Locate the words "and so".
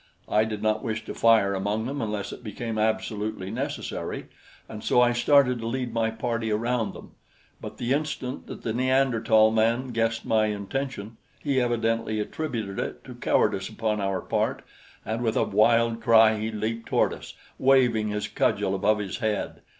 4.67-4.99